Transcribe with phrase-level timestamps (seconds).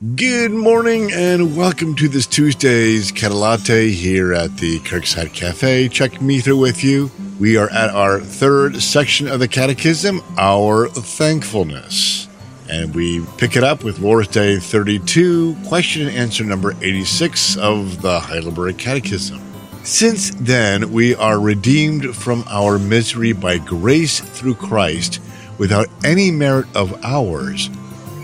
[0.00, 5.90] Good morning and welcome to this Tuesday's CateLatte here at the Kirkside Cafe.
[5.90, 7.10] Chuck Meether with you.
[7.38, 12.28] We are at our third section of the Catechism, our thankfulness.
[12.70, 18.00] And we pick it up with Lord's Day 32, question and answer number 86 of
[18.00, 19.38] the Heidelberg Catechism.
[19.84, 25.20] Since then we are redeemed from our misery by grace through Christ
[25.58, 27.68] without any merit of ours,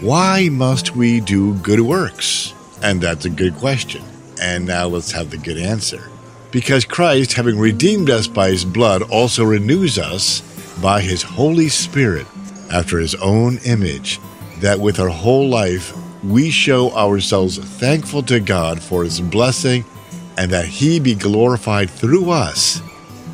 [0.01, 2.53] why must we do good works?
[2.83, 4.05] And that's a good question.
[4.41, 6.11] And now let's have the good answer.
[6.51, 10.43] Because Christ, having redeemed us by his blood, also renews us
[10.83, 12.27] by his Holy Spirit
[12.71, 14.21] after his own image,
[14.59, 19.85] that with our whole life we show ourselves thankful to God for his blessing
[20.37, 22.83] and that he be glorified through us,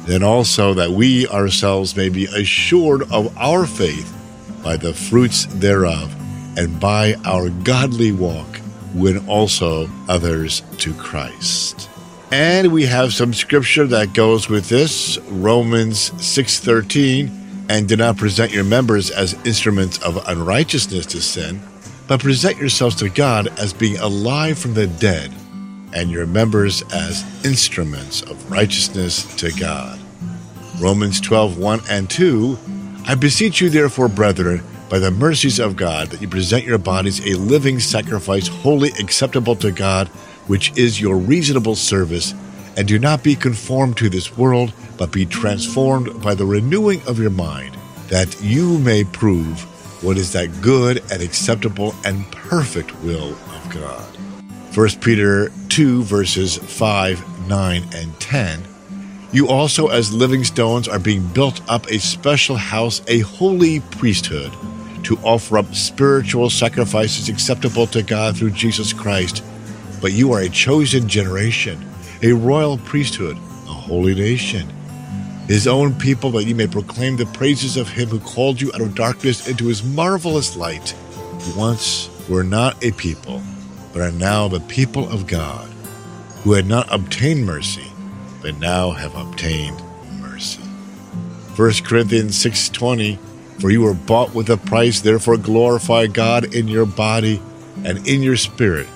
[0.07, 4.16] then also that we ourselves may be assured of our faith
[4.63, 6.15] by the fruits thereof
[6.56, 8.60] and by our godly walk
[8.95, 11.88] win also others to Christ.
[12.30, 17.30] And we have some scripture that goes with this, Romans 6:13,
[17.68, 21.60] and do not present your members as instruments of unrighteousness to sin,
[22.07, 25.30] but present yourselves to God as being alive from the dead,
[25.93, 29.99] and your members as instruments of righteousness to God.
[30.80, 32.59] Romans 12:1 and 2,
[33.07, 34.62] I beseech you therefore, brethren,
[34.93, 39.57] by the mercies of God, that you present your bodies a living sacrifice, wholly acceptable
[39.57, 40.07] to God,
[40.49, 42.34] which is your reasonable service.
[42.76, 47.18] And do not be conformed to this world, but be transformed by the renewing of
[47.18, 47.74] your mind,
[48.09, 49.62] that you may prove
[50.04, 54.77] what is that good and acceptable and perfect will of God.
[54.77, 58.62] 1 Peter 2, verses 5, 9, and 10.
[59.32, 64.53] You also, as living stones, are being built up a special house, a holy priesthood
[65.05, 69.43] to offer up spiritual sacrifices acceptable to God through Jesus Christ.
[70.00, 71.84] But you are a chosen generation,
[72.22, 74.69] a royal priesthood, a holy nation,
[75.49, 78.81] his own people, that you may proclaim the praises of him who called you out
[78.81, 80.95] of darkness into his marvelous light.
[81.47, 83.43] You once were not a people,
[83.93, 85.69] but are now the people of God,
[86.43, 87.87] who had not obtained mercy,
[88.41, 89.83] but now have obtained
[90.21, 90.62] mercy.
[91.57, 93.19] 1 Corinthians 6:20
[93.61, 97.41] for you were bought with a price, therefore glorify God in your body
[97.85, 98.87] and in your spirit,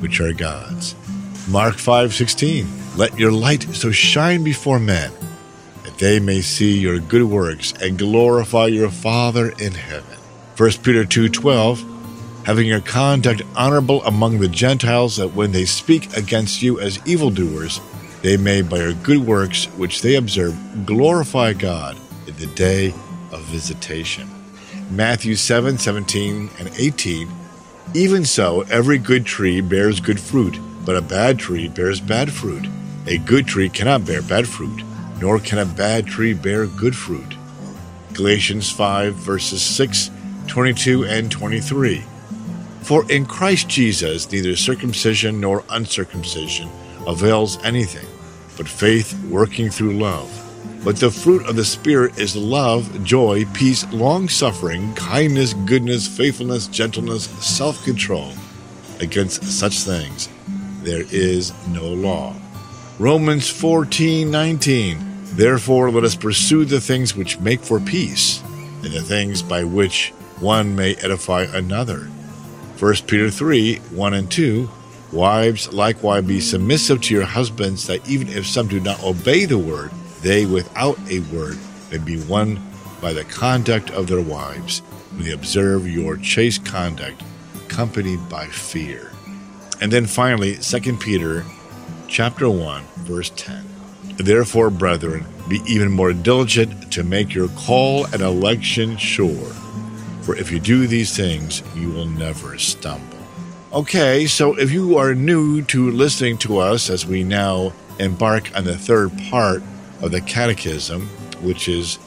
[0.00, 0.94] which are God's.
[1.48, 2.66] Mark 5:16
[2.96, 5.10] Let your light so shine before men
[5.82, 10.18] that they may see your good works and glorify your Father in heaven.
[10.56, 11.84] 1 Peter 2:12
[12.44, 17.80] Having your conduct honorable among the Gentiles that when they speak against you as evildoers
[18.22, 20.54] they may by your good works which they observe
[20.86, 22.94] glorify God in the day
[23.34, 24.28] of visitation.
[24.90, 27.28] Matthew 7 17 and 18.
[27.94, 32.66] Even so, every good tree bears good fruit, but a bad tree bears bad fruit.
[33.06, 34.82] A good tree cannot bear bad fruit,
[35.20, 37.34] nor can a bad tree bear good fruit.
[38.12, 40.10] Galatians 5 verses 6,
[40.46, 42.02] 22, and 23.
[42.82, 46.68] For in Christ Jesus neither circumcision nor uncircumcision
[47.06, 48.06] avails anything,
[48.56, 50.43] but faith working through love.
[50.84, 56.66] But the fruit of the Spirit is love, joy, peace, long suffering, kindness, goodness, faithfulness,
[56.66, 58.32] gentleness, self control.
[59.00, 60.28] Against such things
[60.82, 62.34] there is no law.
[62.98, 64.98] Romans 14 19.
[65.34, 68.42] Therefore, let us pursue the things which make for peace,
[68.82, 72.00] and the things by which one may edify another.
[72.78, 74.70] 1 Peter 3 1 and 2.
[75.12, 79.58] Wives, likewise, be submissive to your husbands, that even if some do not obey the
[79.58, 79.90] word,
[80.24, 81.58] they without a word
[81.92, 82.58] may be won
[83.00, 84.80] by the conduct of their wives
[85.12, 87.22] when they observe your chaste conduct
[87.54, 89.12] accompanied by fear.
[89.82, 91.44] And then finally, 2 Peter
[92.08, 93.66] chapter 1 verse 10.
[94.16, 99.52] Therefore, brethren, be even more diligent to make your call and election sure.
[100.22, 103.18] For if you do these things, you will never stumble.
[103.74, 108.64] Okay, so if you are new to listening to us as we now embark on
[108.64, 109.62] the third part
[110.02, 111.08] of the Catechism,
[111.42, 111.98] which is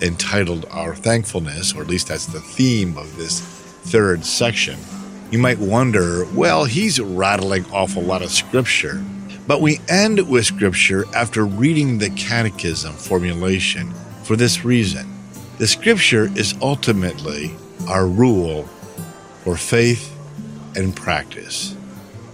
[0.00, 4.78] entitled Our Thankfulness, or at least that's the theme of this third section,
[5.30, 9.04] you might wonder, well, he's rattling off a lot of scripture.
[9.46, 13.92] But we end with scripture after reading the Catechism formulation
[14.24, 15.06] for this reason.
[15.58, 17.54] The scripture is ultimately
[17.88, 18.64] our rule
[19.44, 20.12] for faith
[20.74, 21.76] and practice,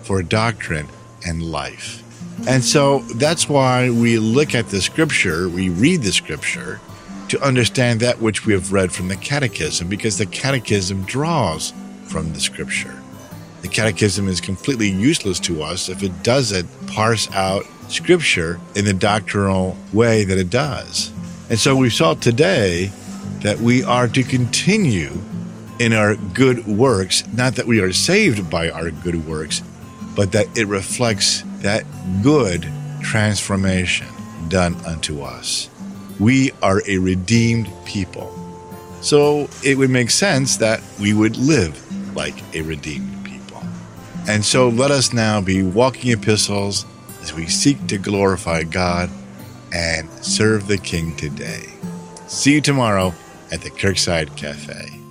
[0.03, 0.89] for doctrine
[1.27, 2.03] and life.
[2.47, 6.81] And so that's why we look at the scripture, we read the scripture
[7.29, 11.73] to understand that which we have read from the catechism, because the catechism draws
[12.07, 13.03] from the scripture.
[13.63, 18.93] The Catechism is completely useless to us if it doesn't parse out Scripture in the
[18.93, 21.13] doctrinal way that it does.
[21.49, 22.91] And so we saw today
[23.43, 25.13] that we are to continue
[25.79, 29.63] in our good works, not that we are saved by our good works,
[30.17, 31.85] but that it reflects that
[32.23, 32.71] good
[33.01, 34.07] transformation
[34.49, 35.71] done unto us.
[36.21, 38.33] We are a redeemed people.
[39.01, 43.63] So it would make sense that we would live like a redeemed people.
[44.29, 46.87] And so let us now be walking epistles
[47.23, 49.11] as we seek to glorify God
[49.73, 51.67] and serve the King today.
[52.29, 53.15] See you tomorrow
[53.51, 55.02] at the Kirkside Cafe.